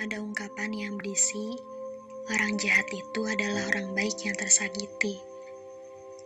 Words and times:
Ada 0.00 0.16
ungkapan 0.16 0.72
yang 0.72 0.96
berisi, 0.96 1.60
orang 2.32 2.56
jahat 2.56 2.88
itu 2.88 3.20
adalah 3.28 3.68
orang 3.68 3.92
baik 3.92 4.16
yang 4.24 4.32
tersakiti. 4.32 5.20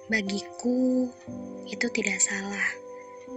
Bagiku, 0.07 1.11
itu 1.66 1.87
tidak 1.91 2.23
salah. 2.23 2.71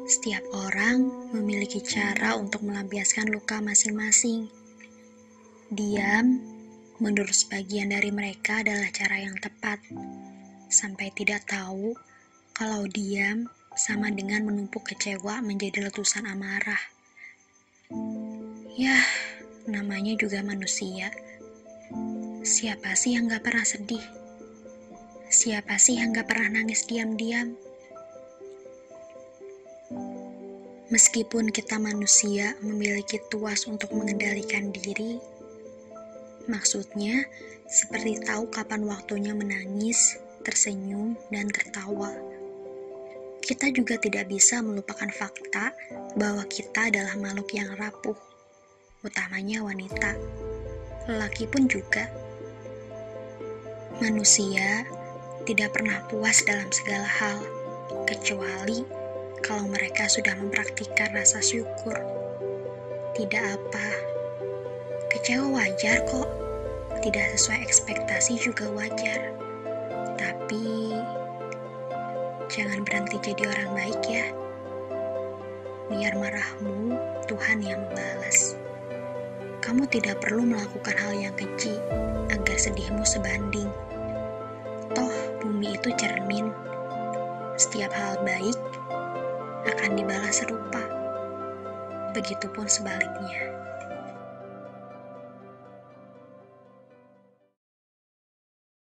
Setiap 0.05 0.45
orang 0.53 1.33
memiliki 1.33 1.81
cara 1.81 2.37
untuk 2.37 2.61
melampiaskan 2.61 3.33
luka 3.33 3.57
masing-masing. 3.65 4.45
Diam, 5.73 6.37
menurut 7.01 7.33
sebagian 7.33 7.89
dari 7.89 8.13
mereka 8.13 8.61
adalah 8.61 8.93
cara 8.93 9.17
yang 9.17 9.41
tepat. 9.41 9.81
Sampai 10.69 11.09
tidak 11.17 11.49
tahu 11.49 11.97
kalau 12.53 12.85
diam 12.85 13.49
sama 13.73 14.13
dengan 14.13 14.45
menumpuk 14.45 14.85
kecewa 14.85 15.41
menjadi 15.41 15.89
letusan 15.89 16.29
amarah. 16.29 16.93
Ya, 18.77 19.01
namanya 19.67 20.15
juga 20.15 20.39
manusia. 20.39 21.11
Siapa 22.47 22.95
sih 22.95 23.19
yang 23.19 23.27
gak 23.27 23.43
pernah 23.43 23.67
sedih? 23.67 24.03
Siapa 25.27 25.75
sih 25.75 25.99
yang 25.99 26.15
gak 26.15 26.31
pernah 26.31 26.55
nangis 26.55 26.87
diam-diam? 26.87 27.51
Meskipun 30.87 31.51
kita 31.51 31.75
manusia 31.83 32.55
memiliki 32.63 33.19
tuas 33.27 33.67
untuk 33.67 33.91
mengendalikan 33.91 34.71
diri, 34.71 35.19
maksudnya 36.47 37.27
seperti 37.67 38.23
tahu 38.23 38.47
kapan 38.47 38.87
waktunya 38.87 39.35
menangis, 39.35 40.15
tersenyum, 40.47 41.19
dan 41.27 41.51
tertawa. 41.51 42.15
Kita 43.43 43.67
juga 43.75 43.99
tidak 43.99 44.31
bisa 44.31 44.63
melupakan 44.63 45.11
fakta 45.11 45.75
bahwa 46.15 46.47
kita 46.47 46.87
adalah 46.87 47.19
makhluk 47.19 47.51
yang 47.51 47.67
rapuh 47.75 48.15
utamanya 49.07 49.63
wanita. 49.63 50.19
Lelaki 51.07 51.47
pun 51.47 51.71
juga. 51.71 52.11
Manusia 54.03 54.83
tidak 55.47 55.79
pernah 55.79 56.03
puas 56.11 56.43
dalam 56.43 56.67
segala 56.75 57.07
hal, 57.07 57.39
kecuali 58.03 58.83
kalau 59.39 59.63
mereka 59.71 60.11
sudah 60.11 60.35
mempraktikkan 60.35 61.15
rasa 61.15 61.39
syukur. 61.39 61.95
Tidak 63.15 63.43
apa, 63.55 63.87
kecewa 65.09 65.49
wajar 65.55 66.03
kok, 66.05 66.29
tidak 66.99 67.31
sesuai 67.39 67.63
ekspektasi 67.63 68.35
juga 68.37 68.67
wajar. 68.75 69.31
Tapi 70.19 70.93
jangan 72.51 72.83
berhenti 72.83 73.17
jadi 73.31 73.43
orang 73.47 73.71
baik 73.71 74.01
ya. 74.03 74.27
Biar 75.87 76.13
marahmu 76.19 76.99
Tuhan 77.31 77.63
yang 77.63 77.79
membalas. 77.87 78.59
Kamu 79.67 79.83
tidak 79.91 80.23
perlu 80.23 80.47
melakukan 80.47 80.95
hal 80.95 81.11
yang 81.11 81.35
keji 81.35 81.75
agar 82.31 82.55
sedihmu 82.55 83.03
sebanding. 83.03 83.67
Toh, 84.95 85.11
bumi 85.43 85.75
itu 85.75 85.91
cermin. 85.99 86.55
Setiap 87.59 87.91
hal 87.91 88.15
baik 88.23 88.55
akan 89.67 89.91
dibalas 89.99 90.39
serupa. 90.39 90.79
Begitupun 92.15 92.71
sebaliknya. 92.71 93.51